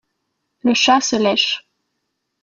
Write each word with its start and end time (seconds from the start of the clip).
Le 0.63 0.73
chat 0.73 0.99
se 0.99 1.15
lèche. 1.15 1.69